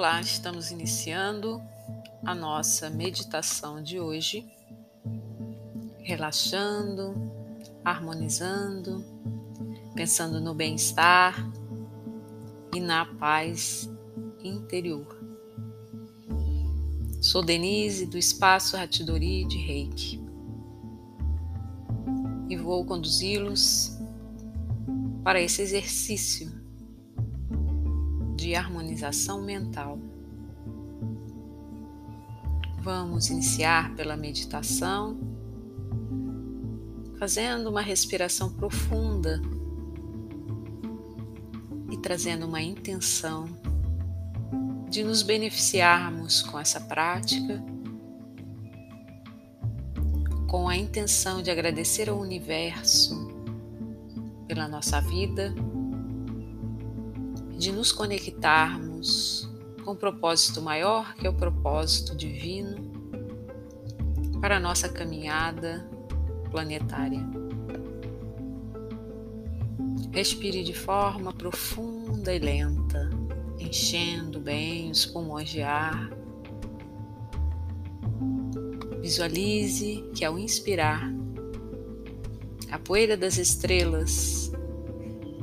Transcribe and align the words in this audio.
Olá, 0.00 0.18
estamos 0.18 0.70
iniciando 0.70 1.60
a 2.24 2.34
nossa 2.34 2.88
meditação 2.88 3.82
de 3.82 4.00
hoje, 4.00 4.50
relaxando, 5.98 7.30
harmonizando, 7.84 9.04
pensando 9.94 10.40
no 10.40 10.54
bem-estar 10.54 11.34
e 12.74 12.80
na 12.80 13.04
paz 13.04 13.90
interior. 14.42 15.06
Sou 17.20 17.42
Denise 17.42 18.06
do 18.06 18.16
Espaço 18.16 18.78
Ratidori 18.78 19.44
de 19.44 19.58
Reiki 19.58 20.18
e 22.48 22.56
vou 22.56 22.86
conduzi-los 22.86 23.98
para 25.22 25.42
esse 25.42 25.60
exercício 25.60 26.49
de 28.40 28.54
harmonização 28.54 29.42
mental. 29.42 29.98
Vamos 32.82 33.28
iniciar 33.28 33.94
pela 33.94 34.16
meditação, 34.16 35.20
fazendo 37.18 37.68
uma 37.68 37.82
respiração 37.82 38.50
profunda 38.50 39.42
e 41.90 41.98
trazendo 41.98 42.46
uma 42.46 42.62
intenção 42.62 43.44
de 44.88 45.04
nos 45.04 45.22
beneficiarmos 45.22 46.40
com 46.40 46.58
essa 46.58 46.80
prática, 46.80 47.62
com 50.48 50.66
a 50.66 50.74
intenção 50.74 51.42
de 51.42 51.50
agradecer 51.50 52.08
ao 52.08 52.18
universo 52.18 53.28
pela 54.48 54.66
nossa 54.66 54.98
vida 54.98 55.54
de 57.60 57.72
nos 57.72 57.92
conectarmos 57.92 59.46
com 59.84 59.90
um 59.92 59.94
propósito 59.94 60.62
maior, 60.62 61.14
que 61.14 61.26
é 61.26 61.30
o 61.30 61.34
propósito 61.34 62.16
divino, 62.16 62.90
para 64.40 64.56
a 64.56 64.60
nossa 64.60 64.88
caminhada 64.88 65.86
planetária. 66.50 67.22
Respire 70.10 70.64
de 70.64 70.72
forma 70.72 71.34
profunda 71.34 72.34
e 72.34 72.38
lenta, 72.38 73.10
enchendo 73.58 74.40
bem 74.40 74.90
os 74.90 75.04
pulmões 75.04 75.50
de 75.50 75.60
ar. 75.60 76.08
Visualize 79.02 80.02
que 80.14 80.24
ao 80.24 80.38
inspirar, 80.38 81.12
a 82.70 82.78
poeira 82.78 83.18
das 83.18 83.36
estrelas 83.36 84.50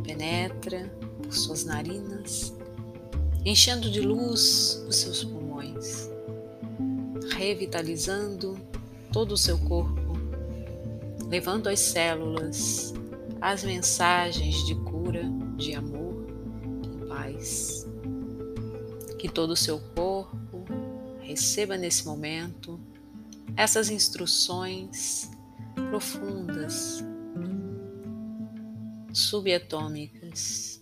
penetra 0.03 0.96
por 1.27 1.35
suas 1.35 1.65
narinas, 1.65 2.53
enchendo 3.45 3.91
de 3.91 3.99
luz 3.99 4.81
os 4.87 4.95
seus 4.95 5.25
pulmões, 5.25 6.09
revitalizando 7.35 8.57
todo 9.11 9.33
o 9.33 9.37
seu 9.37 9.57
corpo, 9.57 10.17
levando 11.29 11.67
às 11.67 11.81
células 11.81 12.93
as 13.41 13.63
mensagens 13.65 14.65
de 14.65 14.73
cura, 14.75 15.23
de 15.57 15.75
amor 15.75 16.25
e 16.81 17.05
paz. 17.07 17.85
Que 19.19 19.27
todo 19.27 19.51
o 19.51 19.55
seu 19.55 19.79
corpo 19.93 20.63
receba 21.19 21.77
nesse 21.77 22.05
momento 22.05 22.79
essas 23.57 23.89
instruções 23.89 25.29
profundas, 25.89 27.03
subatômicas 29.11 30.76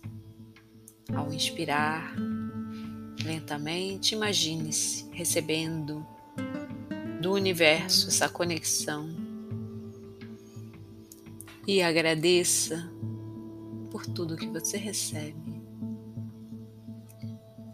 ao 1.16 1.32
inspirar, 1.32 2.14
lentamente, 3.24 4.14
imagine-se 4.14 5.08
recebendo 5.10 6.06
do 7.22 7.32
universo 7.32 8.08
essa 8.08 8.28
conexão 8.28 9.08
e 11.66 11.82
agradeça 11.82 12.90
por 13.90 14.06
tudo 14.06 14.36
que 14.36 14.46
você 14.46 14.76
recebe. 14.76 15.62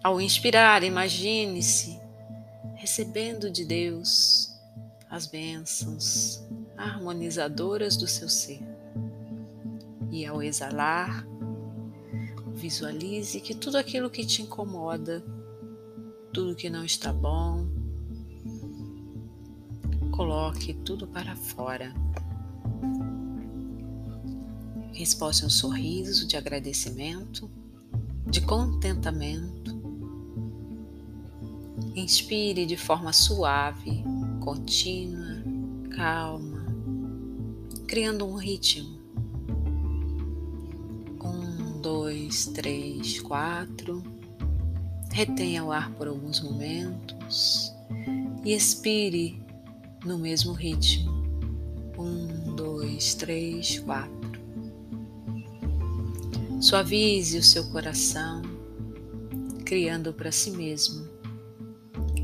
Ao 0.05 0.21
inspirar, 0.21 0.85
imagine-se 0.85 2.01
recebendo 2.77 3.51
de 3.51 3.65
Deus 3.65 4.53
as 5.11 5.27
bênçãos 5.27 6.43
harmonizadoras 6.77 7.97
do 7.97 8.07
seu 8.07 8.29
ser. 8.29 8.63
E 10.11 10.25
ao 10.25 10.43
exalar, 10.43 11.27
Visualize 12.63 13.41
que 13.41 13.57
tudo 13.57 13.77
aquilo 13.77 14.09
que 14.09 14.25
te 14.25 14.41
incomoda, 14.41 15.21
tudo 16.33 16.55
que 16.55 16.71
não 16.71 16.85
está 16.85 17.13
bom, 17.13 17.67
coloque 20.13 20.73
tudo 20.73 21.09
para 21.09 21.35
fora. 21.35 21.93
Resposte 24.93 25.45
um 25.45 25.51
sorriso 25.51 26.25
de 26.25 26.37
agradecimento, 26.37 27.51
de 28.31 28.41
contentamento. 28.43 29.73
Inspire 31.97 32.65
de 32.65 32.77
forma 32.77 33.13
suave, 33.13 34.05
contínua, 34.39 35.43
calma, 35.97 36.65
criando 37.89 38.25
um 38.25 38.37
ritmo 38.37 39.02
dois, 42.33 42.47
três, 42.47 43.21
quatro. 43.21 44.03
Retenha 45.13 45.63
o 45.63 45.71
ar 45.71 45.91
por 45.93 46.09
alguns 46.09 46.41
momentos 46.41 47.71
e 48.43 48.55
expire 48.55 49.39
no 50.03 50.17
mesmo 50.17 50.55
ritmo. 50.55 51.13
Um, 51.99 52.55
dois, 52.57 53.13
três, 53.15 53.79
quatro. 53.81 54.41
Suavize 56.59 57.37
o 57.37 57.43
seu 57.43 57.65
coração, 57.71 58.41
criando 59.67 60.15
para 60.15 60.33
si 60.33 60.53
mesmo 60.53 61.07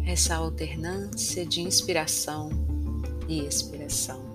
essa 0.06 0.36
alternância 0.36 1.44
de 1.44 1.60
inspiração 1.60 2.48
e 3.28 3.40
expiração. 3.40 4.26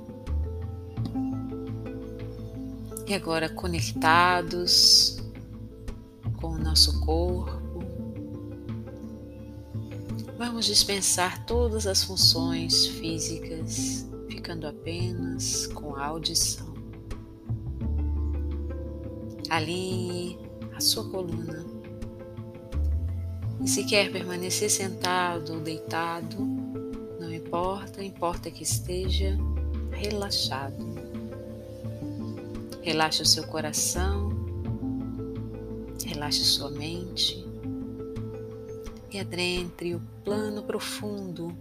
E 3.08 3.14
agora 3.16 3.50
conectados 3.50 5.23
nosso 6.74 7.00
corpo, 7.02 7.84
vamos 10.36 10.66
dispensar 10.66 11.46
todas 11.46 11.86
as 11.86 12.04
funções 12.04 12.88
físicas, 12.88 14.10
ficando 14.28 14.66
apenas 14.66 15.68
com 15.68 15.96
a 15.96 16.08
audição. 16.08 16.74
Alinhe 19.52 20.40
a 20.76 20.82
sua 20.82 21.08
coluna. 21.12 21.64
E 23.64 23.70
se 23.70 23.84
quer 23.84 24.12
permanecer 24.12 24.72
sentado 24.72 25.54
ou 25.54 25.60
deitado, 25.60 26.40
não 27.20 27.32
importa, 27.32 28.04
importa 28.04 28.50
que 28.50 28.64
esteja 28.64 29.38
relaxado. 29.92 30.84
Relaxe 32.82 33.22
o 33.22 33.28
seu 33.28 33.44
coração, 33.44 34.33
relaxe 36.06 36.44
sua 36.44 36.70
mente 36.70 37.44
e 39.12 39.20
adentre 39.20 39.94
o 39.94 40.02
plano 40.24 40.64
profundo 40.64 41.56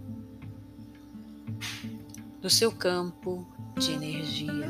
do 2.41 2.49
seu 2.49 2.71
campo 2.71 3.47
de 3.77 3.91
energia, 3.91 4.69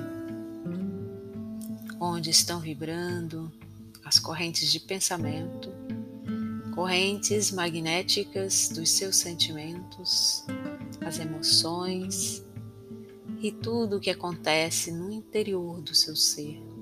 onde 2.00 2.30
estão 2.30 2.60
vibrando 2.60 3.52
as 4.04 4.20
correntes 4.20 4.72
de 4.72 4.80
pensamento, 4.80 5.70
correntes 6.76 7.52
magnéticas 7.52 8.70
dos 8.70 8.90
seus 8.90 9.16
sentimentos, 9.16 10.46
as 11.02 11.20
emoções 11.20 12.44
e 13.42 13.52
tudo 13.52 13.98
o 13.98 14.00
que 14.00 14.10
acontece 14.10 14.92
no 14.92 15.12
interior 15.12 15.82
do 15.82 15.96
seu 15.96 16.16
ser. 16.16 16.73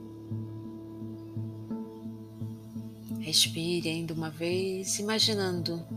Respire 3.32 3.88
ainda 3.88 4.14
uma 4.14 4.30
vez, 4.30 5.00
imaginando 5.00 5.88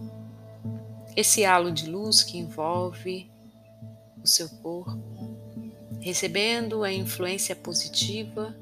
esse 1.16 1.44
halo 1.44 1.72
de 1.72 1.90
luz 1.90 2.22
que 2.22 2.38
envolve 2.38 3.28
o 4.22 4.24
seu 4.24 4.48
corpo, 4.48 5.02
recebendo 6.00 6.84
a 6.84 6.92
influência 6.92 7.56
positiva, 7.56 8.56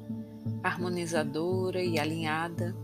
harmonizadora 0.63 1.83
e 1.83 1.99
alinhada, 1.99 2.75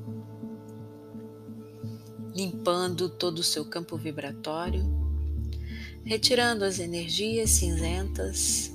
limpando 2.36 3.10
todo 3.10 3.40
o 3.40 3.44
seu 3.44 3.66
campo 3.66 3.98
vibratório, 3.98 4.86
retirando 6.06 6.66
as 6.66 6.78
energias 6.78 7.50
cinzentas 7.50 8.72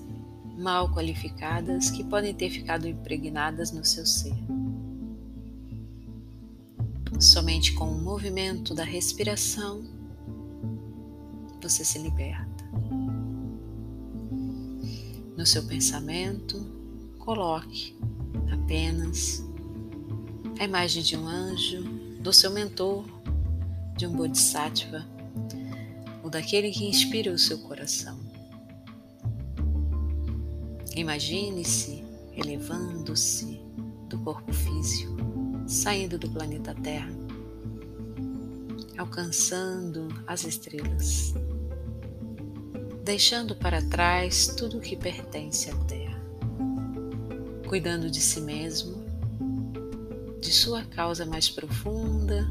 mal 0.59 0.93
qualificadas 0.93 1.93
que 1.93 2.03
podem 2.03 2.35
ter 2.35 2.51
ficado 2.51 2.89
impregnadas 2.89 3.71
no 3.71 3.85
seu 3.85 4.05
ser. 4.05 4.35
Somente 7.21 7.73
com 7.73 7.87
o 7.87 8.01
movimento 8.01 8.75
da 8.75 8.85
respiração 8.85 9.83
você 11.63 11.85
se 11.85 11.99
liberta. 11.99 12.65
No 15.37 15.47
seu 15.47 15.63
pensamento, 15.65 16.61
coloque 17.19 17.97
apenas 18.53 19.43
a 20.59 20.65
imagem 20.65 21.03
de 21.03 21.17
um 21.17 21.27
anjo, 21.27 21.83
do 22.21 22.33
seu 22.33 22.51
mentor, 22.51 23.05
de 23.97 24.07
um 24.07 24.13
Bodhisattva, 24.13 25.07
ou 26.23 26.31
daquele 26.31 26.71
que 26.71 26.85
inspira 26.85 27.33
o 27.33 27.39
seu 27.39 27.59
coração. 27.59 28.19
Imagine-se 30.95 32.05
elevando-se 32.37 33.61
do 34.09 34.19
corpo 34.19 34.53
físico, 34.53 35.14
saindo 35.75 36.17
do 36.17 36.31
planeta 36.31 36.73
Terra, 36.73 37.11
alcançando 38.97 40.06
as 40.25 40.44
estrelas, 40.44 41.35
deixando 43.03 43.56
para 43.56 43.82
trás 43.82 44.55
tudo 44.56 44.79
o 44.79 44.81
que 44.81 44.97
pertence 44.97 45.69
à 45.69 45.76
Terra, 45.85 46.23
cuidando 47.67 48.09
de 48.09 48.21
si 48.21 48.41
mesmo, 48.41 49.05
de 50.41 50.53
sua 50.53 50.85
causa 50.85 51.26
mais 51.26 51.49
profunda, 51.49 52.49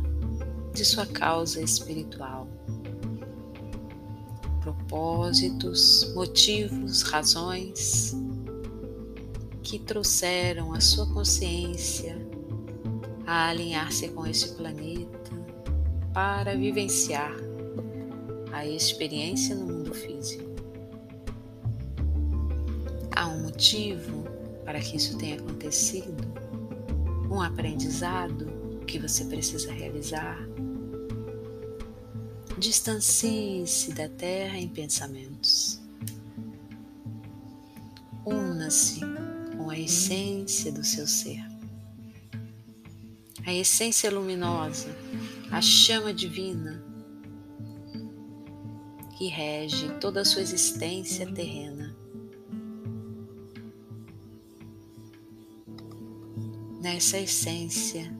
de 0.74 0.84
sua 0.84 1.06
causa 1.06 1.62
espiritual. 1.62 2.48
Propósitos, 4.62 6.12
motivos, 6.14 7.04
razões 7.04 8.14
que 9.62 9.80
trouxeram 9.80 10.74
a 10.74 10.82
sua 10.82 11.08
consciência 11.08 12.23
a 13.26 13.50
alinhar-se 13.50 14.10
com 14.10 14.26
este 14.26 14.50
planeta 14.54 15.32
para 16.14 16.56
vivenciar 16.56 17.34
a 18.52 18.66
experiência 18.66 19.56
no 19.56 19.66
mundo 19.66 19.94
físico. 19.94 20.54
Há 23.16 23.28
um 23.28 23.44
motivo 23.44 24.24
para 24.66 24.80
que 24.80 24.98
isso 24.98 25.18
tenha 25.18 25.36
acontecido, 25.36 26.24
um 27.32 27.42
aprendizado 27.42 28.82
que 28.86 29.00
você 29.00 29.26
precisa 29.26 29.72
realizar. 29.72 30.38
Distancie-se 32.58 33.94
da 33.94 34.08
Terra 34.08 34.58
em 34.58 34.68
pensamentos. 34.68 35.82
Una-se 38.26 39.02
com 39.58 39.70
a 39.70 39.78
essência 39.78 40.72
do 40.72 40.84
seu 40.84 41.08
ser. 41.08 41.53
A 43.46 43.54
essência 43.54 44.10
luminosa, 44.10 44.88
a 45.52 45.62
chama 45.62 46.14
divina 46.14 46.82
que 49.18 49.28
rege 49.28 49.90
toda 50.00 50.22
a 50.22 50.26
sua 50.26 50.42
existência 50.42 51.32
terrena. 51.34 51.96
Nessa 56.82 57.18
essência 57.18 58.14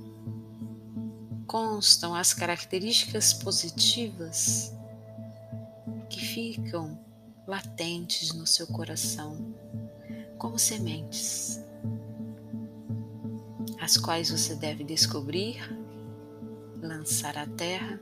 constam 1.48 2.14
as 2.14 2.34
características 2.34 3.34
positivas 3.34 4.74
que 6.10 6.20
ficam 6.20 7.00
latentes 7.48 8.34
no 8.34 8.46
seu 8.46 8.68
coração 8.68 9.56
como 10.38 10.60
sementes, 10.60 11.63
as 13.84 13.98
quais 13.98 14.32
você 14.32 14.56
deve 14.56 14.82
descobrir, 14.86 15.58
lançar 16.82 17.38
à 17.38 17.46
terra, 17.46 18.00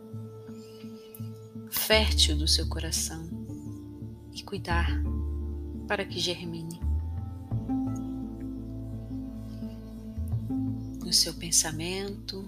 fértil 1.72 2.38
do 2.38 2.48
seu 2.48 2.70
coração 2.70 3.28
e 4.32 4.44
cuidar 4.44 4.92
para 5.88 6.06
que 6.06 6.20
germine. 6.20 6.80
No 11.04 11.12
seu 11.12 11.34
pensamento, 11.34 12.48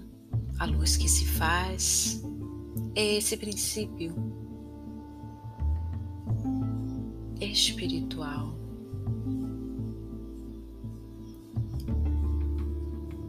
a 0.56 0.64
luz 0.64 0.96
que 0.96 1.08
se 1.08 1.26
faz 1.26 2.22
é 2.94 3.16
esse 3.16 3.36
princípio 3.36 4.14
espiritual 7.40 8.56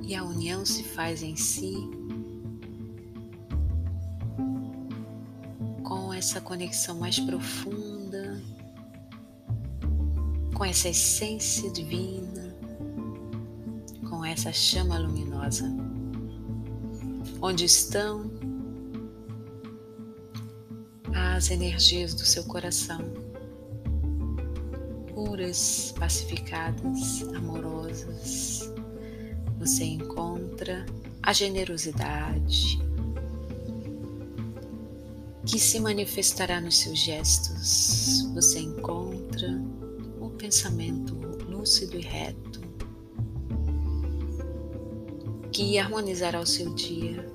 e 0.06 0.14
a 0.14 0.24
união 0.24 0.64
se 0.64 0.84
faz 0.84 1.24
em 1.24 1.36
si 1.36 1.90
com 5.84 6.14
essa 6.14 6.40
conexão 6.40 7.00
mais 7.00 7.20
profunda, 7.20 8.42
com 10.54 10.64
essa 10.64 10.90
essência 10.90 11.72
divina, 11.72 12.56
com 14.08 14.24
essa 14.24 14.54
chama 14.54 15.00
luminosa. 15.00 15.66
Onde 17.42 17.66
estão 17.66 18.32
as 21.14 21.50
energias 21.50 22.14
do 22.14 22.26
seu 22.26 22.44
coração, 22.46 23.02
puras, 25.14 25.94
pacificadas, 25.98 27.24
amorosas 27.36 28.75
você 29.66 29.84
encontra 29.84 30.86
a 31.24 31.34
generosidade 31.34 32.80
que 35.44 35.58
se 35.58 35.80
manifestará 35.80 36.62
nos 36.62 36.78
seus 36.78 37.00
gestos. 37.00 38.30
Você 38.36 38.60
encontra 38.60 39.60
o 40.22 40.30
pensamento 40.30 41.16
lúcido 41.50 41.98
e 41.98 42.02
reto 42.02 42.62
que 45.52 45.80
harmonizará 45.80 46.40
o 46.40 46.46
seu 46.46 46.72
dia. 46.76 47.28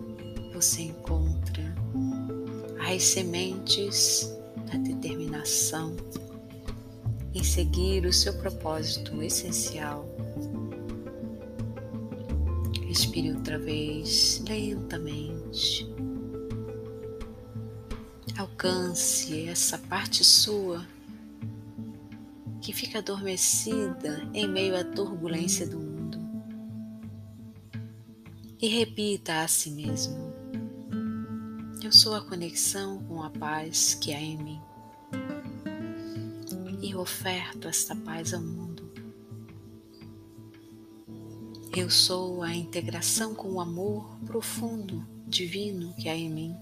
Você 0.54 0.82
encontra 0.82 1.74
as 2.78 3.02
sementes 3.02 4.32
da 4.70 4.78
determinação 4.78 5.96
em 7.34 7.42
seguir 7.42 8.06
o 8.06 8.12
seu 8.12 8.34
propósito 8.34 9.20
essencial 9.20 10.09
Respire 12.90 13.30
outra 13.30 13.56
vez, 13.56 14.42
lentamente. 14.48 15.86
Alcance 18.36 19.48
essa 19.48 19.78
parte 19.78 20.24
sua 20.24 20.84
que 22.60 22.72
fica 22.72 22.98
adormecida 22.98 24.28
em 24.34 24.48
meio 24.48 24.76
à 24.76 24.82
turbulência 24.82 25.68
do 25.68 25.78
mundo. 25.78 26.18
E 28.60 28.66
repita 28.66 29.42
a 29.42 29.46
si 29.46 29.70
mesmo: 29.70 30.34
Eu 31.84 31.92
sou 31.92 32.16
a 32.16 32.20
conexão 32.22 33.04
com 33.04 33.22
a 33.22 33.30
paz 33.30 33.94
que 33.94 34.12
há 34.12 34.20
em 34.20 34.36
mim. 34.36 34.60
E 36.82 36.92
oferto 36.96 37.68
esta 37.68 37.94
paz 37.94 38.34
ao 38.34 38.42
mundo. 38.42 38.69
Eu 41.72 41.88
sou 41.88 42.42
a 42.42 42.52
integração 42.52 43.32
com 43.32 43.52
o 43.52 43.60
amor 43.60 44.18
profundo, 44.26 45.06
divino 45.24 45.94
que 45.94 46.08
há 46.08 46.16
em 46.16 46.28
mim. 46.28 46.56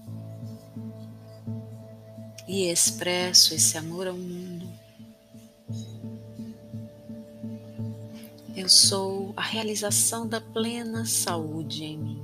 E 2.47 2.67
expresso 2.67 3.55
esse 3.55 3.75
amor 3.75 4.05
ao 4.05 4.15
mundo. 4.15 4.69
Eu 8.55 8.69
sou 8.69 9.33
a 9.35 9.41
realização 9.41 10.27
da 10.27 10.39
plena 10.39 11.03
saúde 11.05 11.85
em 11.85 11.97
mim. 11.97 12.23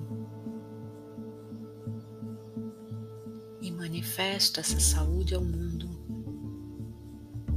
E 3.61 3.71
manifesto 3.71 4.59
essa 4.59 4.79
saúde 4.79 5.33
ao 5.33 5.43
mundo, 5.43 5.89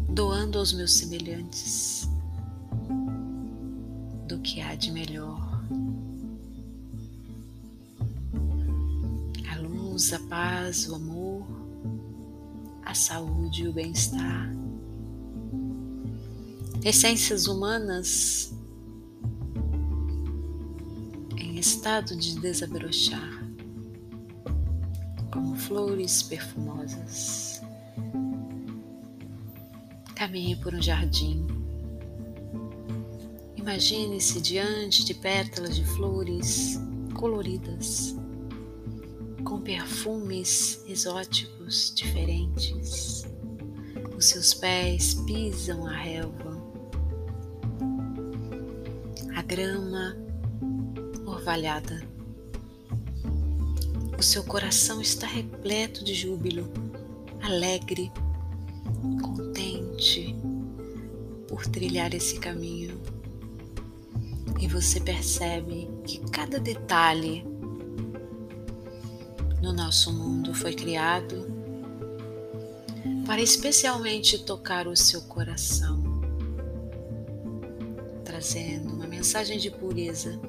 doando 0.09 0.59
aos 0.59 0.73
meus 0.73 0.95
semelhantes 0.95 2.08
do 4.29 4.39
que 4.41 4.61
há 4.61 4.75
de 4.75 4.93
melhor. 4.93 5.41
A 9.51 9.57
luz, 9.57 10.13
a 10.13 10.19
paz, 10.21 10.87
o 10.87 10.97
amor, 10.97 11.47
a 12.85 12.93
saúde 12.95 13.65
e 13.65 13.69
o 13.69 13.73
bem-estar. 13.73 14.55
Essências 16.85 17.47
humanas 17.47 18.53
em 21.39 21.59
estado 21.59 22.15
de 22.15 22.39
desabrochar, 22.39 23.49
como 25.33 25.57
flores 25.57 26.23
perfumosas. 26.23 27.63
Caminhe 30.15 30.57
por 30.57 30.75
um 30.75 30.83
jardim 30.83 31.58
Imagine-se 33.69 34.41
diante 34.41 35.05
de 35.05 35.13
pétalas 35.13 35.77
de 35.77 35.85
flores 35.85 36.81
coloridas, 37.13 38.17
com 39.45 39.61
perfumes 39.61 40.83
exóticos 40.89 41.93
diferentes. 41.95 43.27
Os 44.17 44.25
seus 44.25 44.55
pés 44.55 45.17
pisam 45.27 45.87
a 45.87 45.93
relva. 45.93 46.57
A 49.37 49.43
grama 49.43 50.17
orvalhada. 51.27 52.03
O 54.19 54.23
seu 54.23 54.45
coração 54.45 55.03
está 55.03 55.27
repleto 55.27 56.03
de 56.03 56.15
júbilo, 56.15 56.73
alegre, 57.43 58.11
contente 59.21 60.35
por 61.47 61.67
trilhar 61.67 62.15
esse 62.15 62.39
caminho. 62.39 62.98
E 64.61 64.67
você 64.67 65.01
percebe 65.01 65.89
que 66.05 66.19
cada 66.31 66.59
detalhe 66.59 67.45
no 69.63 69.73
nosso 69.73 70.13
mundo 70.13 70.55
foi 70.55 70.75
criado 70.75 71.47
para 73.27 73.43
especialmente 73.43 74.39
tocar 74.39 74.89
o 74.89 74.97
seu 74.97 75.21
coração, 75.23 76.03
trazendo 78.25 78.95
uma 78.95 79.07
mensagem 79.07 79.59
de 79.59 79.71
pureza 79.71 80.41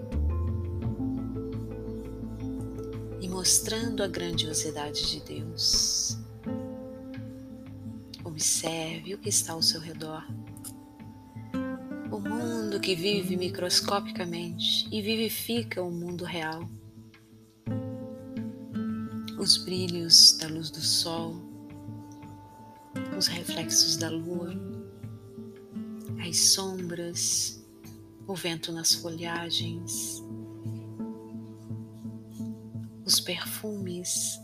e 3.19 3.27
mostrando 3.27 4.01
a 4.01 4.07
grandiosidade 4.07 5.11
de 5.11 5.19
Deus. 5.19 6.17
Observe 8.23 9.15
o 9.15 9.17
que 9.17 9.29
está 9.29 9.53
ao 9.53 9.61
seu 9.61 9.81
redor. 9.81 10.23
Que 12.81 12.95
vive 12.95 13.38
microscopicamente 13.38 14.88
e 14.91 15.01
vivifica 15.01 15.81
o 15.81 15.91
mundo 15.91 16.25
real. 16.25 16.67
Os 19.38 19.57
brilhos 19.57 20.38
da 20.38 20.48
luz 20.48 20.71
do 20.71 20.81
sol, 20.81 21.36
os 23.15 23.27
reflexos 23.27 23.95
da 23.95 24.09
lua, 24.09 24.53
as 26.27 26.38
sombras, 26.38 27.63
o 28.25 28.33
vento 28.33 28.71
nas 28.71 28.95
folhagens, 28.95 30.24
os 33.05 33.19
perfumes, 33.19 34.39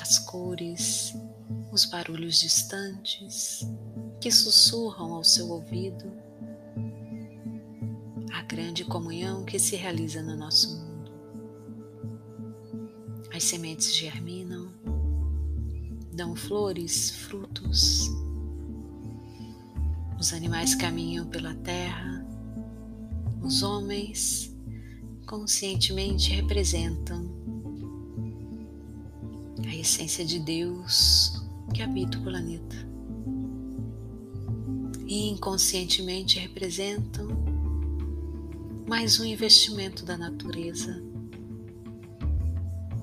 as 0.00 0.18
cores, 0.20 1.14
os 1.72 1.84
barulhos 1.86 2.38
distantes 2.38 3.66
que 4.20 4.30
sussurram 4.30 5.14
ao 5.14 5.22
seu 5.22 5.48
ouvido, 5.48 6.12
a 8.32 8.42
grande 8.42 8.84
comunhão 8.84 9.44
que 9.44 9.58
se 9.58 9.76
realiza 9.76 10.22
no 10.22 10.36
nosso 10.36 10.76
mundo. 10.76 11.12
As 13.32 13.44
sementes 13.44 13.94
germinam, 13.94 14.72
dão 16.12 16.34
flores, 16.34 17.10
frutos. 17.10 18.10
Os 20.18 20.32
animais 20.32 20.74
caminham 20.74 21.26
pela 21.26 21.54
terra. 21.54 22.26
Os 23.40 23.62
homens 23.62 24.52
conscientemente 25.26 26.32
representam 26.32 27.30
a 29.64 29.76
essência 29.76 30.24
de 30.24 30.40
Deus 30.40 31.40
que 31.72 31.82
habita 31.82 32.18
o 32.18 32.22
planeta. 32.22 32.87
E 35.08 35.30
inconscientemente 35.30 36.38
representam 36.38 37.28
mais 38.86 39.18
um 39.18 39.24
investimento 39.24 40.04
da 40.04 40.18
natureza 40.18 41.02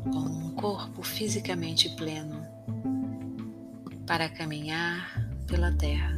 com 0.04 0.20
um 0.20 0.52
corpo 0.52 1.02
fisicamente 1.02 1.90
pleno 1.96 2.46
para 4.06 4.30
caminhar 4.30 5.28
pela 5.48 5.72
Terra. 5.72 6.16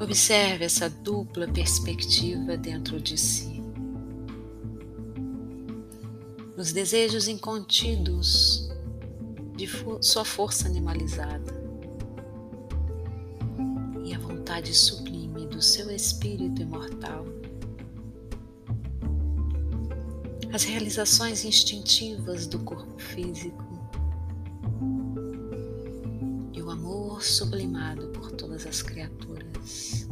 Observe 0.00 0.64
essa 0.64 0.88
dupla 0.88 1.46
perspectiva 1.46 2.56
dentro 2.56 2.98
de 2.98 3.18
si. 3.18 3.62
Os 6.56 6.72
desejos 6.72 7.28
incontidos 7.28 8.70
de 9.54 9.68
sua 10.00 10.24
força 10.24 10.66
animalizada 10.66 11.61
e 14.62 14.72
vontade 14.72 14.74
sublime 14.74 15.46
do 15.46 15.60
seu 15.60 15.90
espírito 15.90 16.62
imortal 16.62 17.26
as 20.52 20.64
realizações 20.64 21.44
instintivas 21.44 22.46
do 22.46 22.58
corpo 22.60 22.98
físico 22.98 23.64
e 26.52 26.62
o 26.62 26.70
amor 26.70 27.22
sublimado 27.22 28.08
por 28.08 28.30
todas 28.32 28.66
as 28.66 28.82
criaturas. 28.82 30.06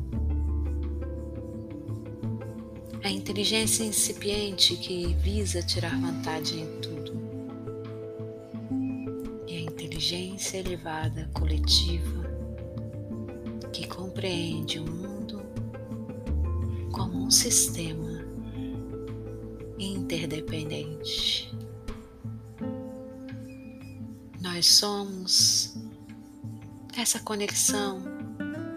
A 3.04 3.10
inteligência 3.10 3.84
incipiente 3.84 4.76
que 4.76 5.14
visa 5.16 5.62
tirar 5.62 6.00
vantagem 6.00 6.62
em 6.62 6.80
tudo. 6.80 7.12
E 9.46 9.56
a 9.56 9.60
inteligência 9.60 10.56
elevada 10.56 11.30
coletiva 11.34 12.29
compreende 14.20 14.78
o 14.78 14.84
mundo 14.84 15.42
como 16.92 17.24
um 17.24 17.30
sistema 17.30 18.22
interdependente. 19.78 21.50
Nós 24.42 24.66
somos 24.66 25.74
essa 26.94 27.18
conexão 27.20 28.04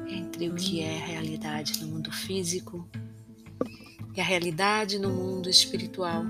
entre 0.08 0.48
o 0.48 0.56
que 0.56 0.80
é 0.80 0.98
realidade 0.98 1.82
no 1.82 1.90
mundo 1.90 2.10
físico 2.10 2.88
e 4.16 4.22
a 4.22 4.24
realidade 4.24 4.98
no 4.98 5.10
mundo 5.10 5.50
espiritual, 5.50 6.24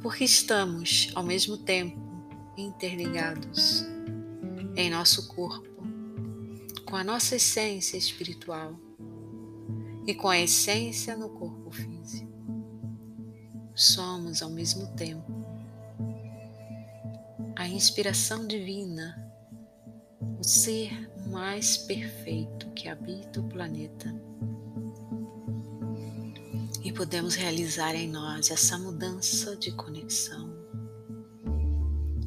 porque 0.00 0.22
estamos 0.22 1.10
ao 1.16 1.24
mesmo 1.24 1.56
tempo 1.56 1.98
interligados 2.56 3.84
em 4.76 4.88
nosso 4.88 5.26
corpo 5.26 5.73
com 6.86 6.96
a 6.96 7.04
nossa 7.04 7.36
essência 7.36 7.96
espiritual 7.96 8.78
e 10.06 10.14
com 10.14 10.28
a 10.28 10.38
essência 10.38 11.16
no 11.16 11.30
corpo 11.30 11.70
físico 11.70 12.32
somos 13.74 14.42
ao 14.42 14.50
mesmo 14.50 14.86
tempo 14.94 15.44
a 17.56 17.68
inspiração 17.68 18.46
divina, 18.46 19.16
o 20.38 20.44
ser 20.44 21.10
mais 21.28 21.76
perfeito 21.76 22.68
que 22.72 22.88
habita 22.88 23.40
o 23.40 23.48
planeta. 23.48 24.14
E 26.82 26.92
podemos 26.92 27.34
realizar 27.34 27.94
em 27.94 28.10
nós 28.10 28.50
essa 28.50 28.76
mudança 28.76 29.56
de 29.56 29.72
conexão, 29.72 30.52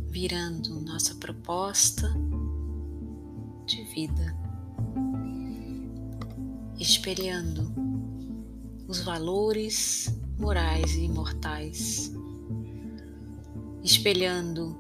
virando 0.10 0.80
nossa 0.82 1.14
proposta 1.16 2.12
de 3.66 3.84
vida, 3.94 4.36
espelhando 6.79 7.74
os 8.88 9.01
valores 9.01 10.15
morais 10.38 10.93
e 10.96 11.05
imortais, 11.05 12.12
espelhando 13.84 14.77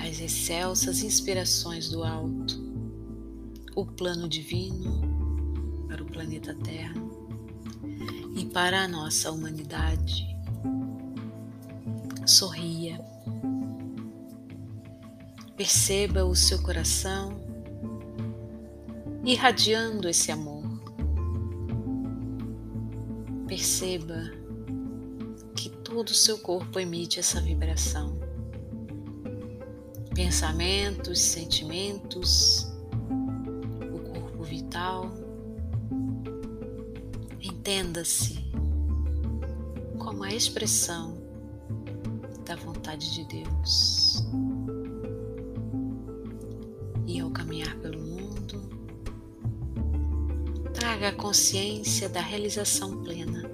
as 0.00 0.20
excelsas 0.20 1.02
inspirações 1.02 1.88
do 1.90 2.02
alto, 2.02 2.58
o 3.76 3.84
plano 3.84 4.28
divino 4.28 5.86
para 5.86 6.02
o 6.02 6.06
planeta 6.06 6.54
Terra 6.54 7.00
e 8.36 8.46
para 8.46 8.82
a 8.82 8.88
nossa 8.88 9.30
humanidade. 9.30 10.26
Sorria, 12.26 13.00
perceba 15.56 16.24
o 16.24 16.34
seu 16.34 16.62
coração 16.62 17.49
irradiando 19.24 20.08
esse 20.08 20.32
amor 20.32 20.60
Perceba 23.50 24.30
que 25.56 25.68
todo 25.68 26.10
o 26.10 26.14
seu 26.14 26.38
corpo 26.38 26.78
emite 26.78 27.18
essa 27.18 27.40
vibração. 27.40 28.16
Pensamentos, 30.14 31.18
sentimentos, 31.18 32.72
o 33.92 33.98
corpo 33.98 34.44
vital. 34.44 35.10
Entenda-se 37.42 38.38
como 39.98 40.22
a 40.22 40.32
expressão 40.32 41.18
da 42.46 42.54
vontade 42.54 43.12
de 43.12 43.24
Deus. 43.24 44.24
E 47.04 47.18
ao 47.18 47.32
caminhar 47.32 47.76
pelo 47.80 47.99
traga 51.00 51.08
a 51.08 51.12
consciência 51.12 52.10
da 52.10 52.20
realização 52.20 53.02
plena. 53.02 53.50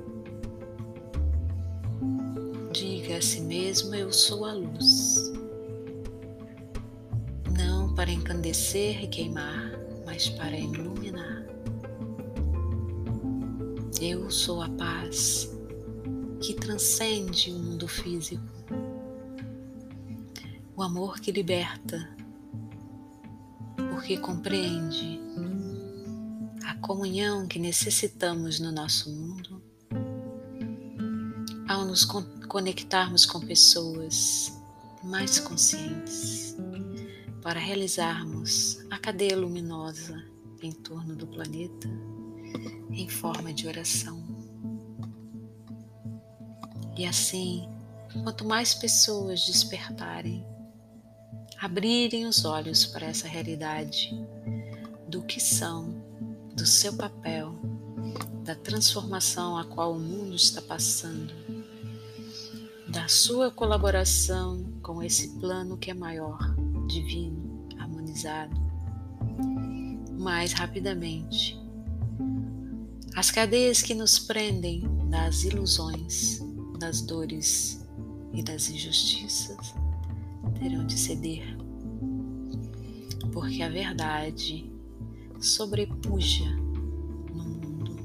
Diga 2.72 3.18
a 3.18 3.22
si 3.22 3.40
mesmo 3.40 3.94
eu 3.94 4.12
sou 4.12 4.44
a 4.44 4.52
luz. 4.52 5.32
Não 7.56 7.94
para 7.94 8.10
encandecer 8.10 9.04
e 9.04 9.06
queimar, 9.06 9.78
mas 10.04 10.28
para 10.28 10.58
iluminar. 10.58 11.46
Eu 14.00 14.28
sou 14.28 14.60
a 14.60 14.68
paz 14.70 15.48
que 16.40 16.52
transcende 16.52 17.52
o 17.52 17.58
mundo 17.60 17.86
físico, 17.86 18.42
o 20.76 20.82
amor 20.82 21.20
que 21.20 21.30
liberta, 21.30 22.10
porque 23.76 24.18
compreende 24.18 25.20
comunhão 26.80 27.47
que 27.47 27.59
necessitamos 27.59 28.61
no 28.61 28.71
nosso 28.73 29.11
mundo 29.11 29.62
ao 31.68 31.85
nos 31.85 32.04
conectarmos 32.04 33.26
com 33.26 33.40
pessoas 33.40 34.52
mais 35.02 35.38
conscientes 35.38 36.56
para 37.42 37.59
realizarmos 37.61 38.78
a 38.90 38.99
cadeia 38.99 39.37
luminosa 39.37 40.23
em 40.62 40.73
torno 40.73 41.14
do 41.14 41.26
planeta 41.26 41.88
em 42.90 43.09
forma 43.09 43.52
de 43.52 43.66
oração. 43.66 44.23
E 46.97 47.04
assim, 47.04 47.68
quanto 48.25 48.45
mais 48.45 48.75
pessoas 48.75 49.45
despertarem, 49.45 50.45
abrirem 51.61 52.26
os 52.26 52.45
olhos 52.45 52.87
para 52.87 53.06
essa 53.06 53.28
realidade 53.28 54.11
do 55.09 55.23
que 55.23 55.40
são, 55.40 55.95
do 56.56 56.64
seu 56.64 56.94
papel, 56.94 57.54
da 58.42 58.54
transformação 58.54 59.58
a 59.58 59.64
qual 59.64 59.92
o 59.92 60.00
mundo 60.00 60.34
está 60.34 60.62
passando, 60.62 61.34
da 62.88 63.06
sua 63.08 63.50
colaboração 63.50 64.64
com 64.82 65.02
esse 65.02 65.38
plano 65.38 65.76
que 65.76 65.90
é 65.90 65.94
maior, 65.94 66.38
divino, 66.88 67.68
harmonizado, 67.78 68.56
mais 70.18 70.54
rapidamente. 70.54 71.60
As 73.14 73.30
cadeias 73.30 73.82
que 73.82 73.94
nos 73.94 74.18
prendem 74.18 74.82
das 75.10 75.44
ilusões, 75.44 76.40
das 76.78 77.02
dores 77.02 77.86
e 78.32 78.42
das 78.42 78.70
injustiças 78.70 79.75
terão 80.58 80.86
de 80.86 80.98
ceder, 80.98 81.54
porque 83.30 83.62
a 83.62 83.68
verdade 83.68 84.75
sobrepuja 85.40 86.48
no 87.34 87.44
mundo. 87.44 87.96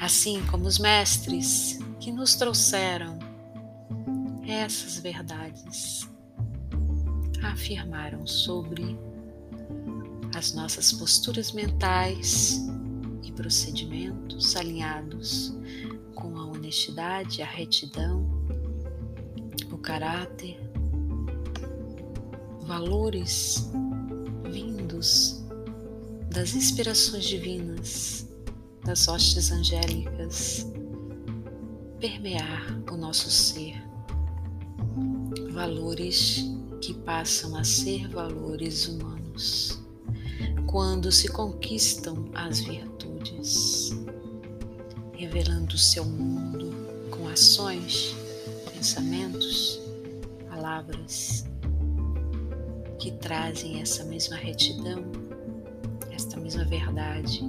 Assim 0.00 0.42
como 0.50 0.66
os 0.66 0.78
mestres 0.78 1.78
que 1.98 2.10
nos 2.10 2.34
trouxeram 2.34 3.18
essas 4.46 4.98
verdades 4.98 6.08
afirmaram 7.42 8.26
sobre 8.26 8.98
as 10.34 10.52
nossas 10.54 10.92
posturas 10.92 11.52
mentais 11.52 12.60
e 13.22 13.32
procedimentos 13.32 14.56
alinhados 14.56 15.54
com 16.14 16.36
a 16.36 16.46
honestidade, 16.46 17.42
a 17.42 17.46
retidão, 17.46 18.28
o 19.70 19.78
caráter, 19.78 20.58
valores 22.62 23.70
vindos 24.90 25.40
das 26.30 26.54
inspirações 26.54 27.24
divinas, 27.24 28.28
das 28.84 29.06
hostes 29.08 29.50
angélicas, 29.50 30.66
permear 32.00 32.82
o 32.90 32.96
nosso 32.96 33.30
ser. 33.30 33.80
Valores 35.52 36.44
que 36.80 36.94
passam 36.94 37.56
a 37.56 37.62
ser 37.62 38.08
valores 38.08 38.88
humanos 38.88 39.80
quando 40.66 41.10
se 41.12 41.28
conquistam 41.28 42.30
as 42.34 42.60
virtudes, 42.60 43.90
revelando 45.12 45.74
o 45.74 45.78
seu 45.78 46.04
mundo 46.04 46.70
com 47.10 47.28
ações, 47.28 48.14
pensamentos, 48.72 49.80
palavras 50.48 51.49
que 53.00 53.10
trazem 53.12 53.80
essa 53.80 54.04
mesma 54.04 54.36
retidão, 54.36 55.10
esta 56.10 56.38
mesma 56.38 56.66
verdade, 56.66 57.40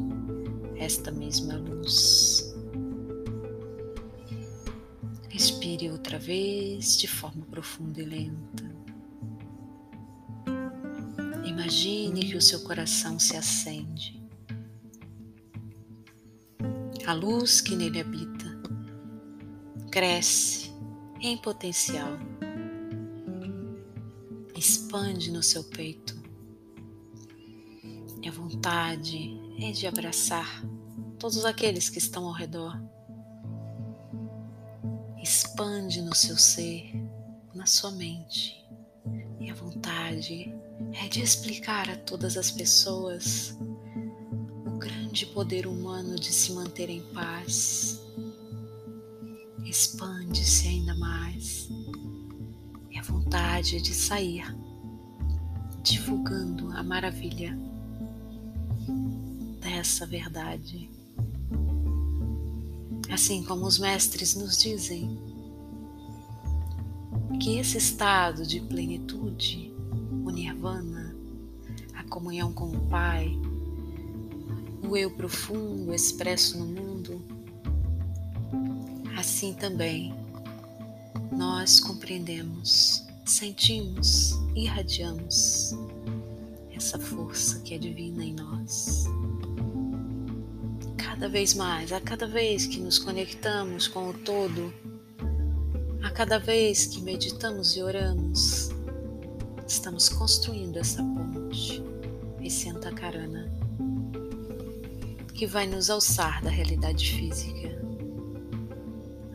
esta 0.77 1.11
mesma 1.11 1.57
luz. 1.57 2.55
Respire 5.29 5.91
outra 5.91 6.17
vez 6.17 6.97
de 6.97 7.05
forma 7.05 7.45
profunda 7.47 8.01
e 8.01 8.05
lenta. 8.05 8.71
Imagine 11.43 12.21
que 12.21 12.37
o 12.37 12.41
seu 12.41 12.61
coração 12.61 13.19
se 13.19 13.35
acende. 13.35 14.23
A 17.05 17.13
luz 17.13 17.59
que 17.59 17.75
nele 17.75 17.99
habita 17.99 18.45
cresce 19.91 20.71
em 21.19 21.35
potencial 21.35 22.17
expande 24.61 25.31
no 25.31 25.41
seu 25.41 25.63
peito. 25.63 26.15
E 28.21 28.29
a 28.29 28.31
vontade 28.31 29.35
é 29.59 29.71
de 29.71 29.87
abraçar 29.87 30.63
todos 31.17 31.43
aqueles 31.45 31.89
que 31.89 31.97
estão 31.97 32.27
ao 32.27 32.31
redor. 32.31 32.79
Expande 35.19 36.03
no 36.03 36.13
seu 36.13 36.37
ser, 36.37 36.93
na 37.55 37.65
sua 37.65 37.89
mente. 37.89 38.63
E 39.39 39.49
a 39.49 39.55
vontade 39.55 40.53
é 40.93 41.07
de 41.07 41.23
explicar 41.23 41.89
a 41.89 41.95
todas 41.95 42.37
as 42.37 42.51
pessoas 42.51 43.57
o 44.67 44.77
grande 44.77 45.25
poder 45.25 45.65
humano 45.65 46.19
de 46.19 46.31
se 46.31 46.51
manter 46.51 46.91
em 46.91 47.01
paz. 47.13 47.99
Expande-se 49.65 50.67
ainda 50.67 50.93
mais 50.93 51.67
a 53.01 53.03
vontade 53.03 53.81
de 53.81 53.95
sair 53.95 54.55
divulgando 55.81 56.71
a 56.71 56.83
maravilha 56.83 57.57
dessa 59.59 60.05
verdade. 60.05 60.87
Assim 63.11 63.43
como 63.43 63.65
os 63.65 63.79
mestres 63.79 64.35
nos 64.35 64.55
dizem 64.55 65.19
que 67.41 67.57
esse 67.57 67.79
estado 67.79 68.45
de 68.45 68.61
plenitude, 68.61 69.73
o 70.23 70.29
nirvana, 70.29 71.15
a 71.95 72.03
comunhão 72.03 72.53
com 72.53 72.69
o 72.69 72.87
Pai, 72.87 73.35
o 74.87 74.95
eu 74.95 75.09
profundo 75.09 75.91
expresso 75.91 76.59
no 76.59 76.67
mundo, 76.67 77.19
assim 79.17 79.55
também 79.55 80.20
nós 81.41 81.79
compreendemos, 81.79 83.03
sentimos, 83.25 84.33
irradiamos 84.55 85.75
essa 86.71 86.99
força 86.99 87.59
que 87.61 87.73
é 87.73 87.79
divina 87.79 88.23
em 88.23 88.35
nós. 88.35 89.05
Cada 90.97 91.27
vez 91.27 91.55
mais, 91.55 91.91
a 91.91 91.99
cada 91.99 92.27
vez 92.27 92.67
que 92.67 92.79
nos 92.79 92.99
conectamos 92.99 93.87
com 93.87 94.09
o 94.09 94.13
todo, 94.13 94.71
a 96.03 96.11
cada 96.11 96.37
vez 96.37 96.85
que 96.85 97.01
meditamos 97.01 97.75
e 97.75 97.81
oramos, 97.81 98.69
estamos 99.67 100.09
construindo 100.09 100.77
essa 100.77 101.01
ponte, 101.01 101.81
esse 102.43 102.69
antacarana, 102.69 103.51
que 105.33 105.47
vai 105.47 105.65
nos 105.65 105.89
alçar 105.89 106.43
da 106.43 106.51
realidade 106.51 107.09
física 107.09 107.80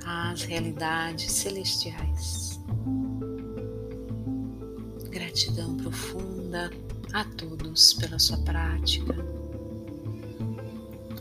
às 0.06 0.42
realidades 0.42 1.32
celestiais. 1.32 2.60
Gratidão 5.10 5.76
profunda 5.76 6.70
a 7.12 7.24
todos 7.24 7.94
pela 7.94 8.18
sua 8.18 8.38
prática. 8.38 9.14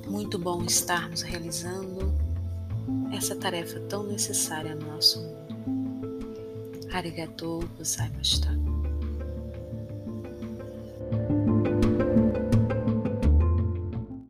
Muito 0.08 0.38
bom 0.38 0.64
estarmos 0.64 1.24
realizando 1.24 2.14
essa 3.12 3.36
tarefa 3.36 3.80
tão 3.82 4.04
necessária 4.06 4.76
no 4.76 4.86
nosso 4.86 5.20
mundo. 5.20 5.36
Arigatou 6.94 7.66
gozaimashita. 7.78 8.65